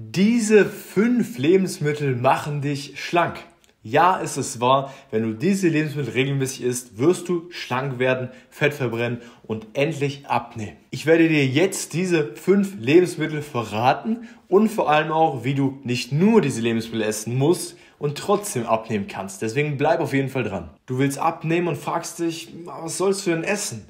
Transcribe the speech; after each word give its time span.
Diese 0.00 0.64
fünf 0.64 1.38
Lebensmittel 1.38 2.14
machen 2.14 2.60
dich 2.60 2.92
schlank. 3.04 3.40
Ja, 3.82 4.20
es 4.22 4.36
ist 4.36 4.60
wahr, 4.60 4.94
wenn 5.10 5.24
du 5.24 5.32
diese 5.32 5.66
Lebensmittel 5.66 6.12
regelmäßig 6.12 6.62
isst, 6.62 6.98
wirst 6.98 7.28
du 7.28 7.48
schlank 7.50 7.98
werden, 7.98 8.28
Fett 8.48 8.74
verbrennen 8.74 9.20
und 9.42 9.66
endlich 9.72 10.24
abnehmen. 10.28 10.76
Ich 10.90 11.06
werde 11.06 11.28
dir 11.28 11.44
jetzt 11.44 11.94
diese 11.94 12.36
fünf 12.36 12.76
Lebensmittel 12.78 13.42
verraten 13.42 14.28
und 14.46 14.68
vor 14.68 14.88
allem 14.88 15.10
auch, 15.10 15.42
wie 15.42 15.54
du 15.54 15.80
nicht 15.82 16.12
nur 16.12 16.42
diese 16.42 16.60
Lebensmittel 16.60 17.02
essen 17.02 17.36
musst 17.36 17.76
und 17.98 18.16
trotzdem 18.16 18.66
abnehmen 18.66 19.08
kannst. 19.08 19.42
Deswegen 19.42 19.78
bleib 19.78 19.98
auf 19.98 20.12
jeden 20.12 20.28
Fall 20.28 20.44
dran. 20.44 20.70
Du 20.86 20.98
willst 20.98 21.18
abnehmen 21.18 21.66
und 21.66 21.76
fragst 21.76 22.20
dich, 22.20 22.52
was 22.64 22.98
sollst 22.98 23.26
du 23.26 23.30
denn 23.30 23.42
essen? 23.42 23.84